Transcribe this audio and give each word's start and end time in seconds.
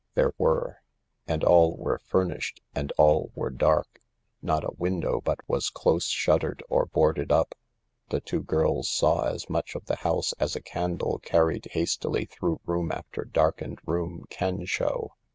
There 0.15 0.33
were— 0.39 0.81
and 1.27 1.43
all 1.43 1.75
were 1.77 1.99
furnished 1.99 2.59
and 2.73 2.91
all 2.97 3.31
were 3.35 3.51
dark; 3.51 4.01
not 4.41 4.63
a 4.63 4.73
window 4.79 5.21
but 5.23 5.47
was 5.47 5.69
close 5.69 6.07
shuttered 6.07 6.63
or 6.69 6.87
boarded 6.87 7.31
up. 7.31 7.53
The 8.09 8.19
two 8.19 8.41
girls 8.41 8.89
saw 8.89 9.27
as 9.27 9.47
much 9.47 9.75
of 9.75 9.85
the 9.85 9.97
house 9.97 10.33
as 10.39 10.55
a 10.55 10.59
candle 10.63 11.19
carried 11.19 11.65
hastily 11.73 12.25
through 12.25 12.61
room 12.65 12.91
after 12.91 13.23
darkened 13.23 13.77
room 13.85 14.25
can 14.31 14.65
show. 14.65 15.11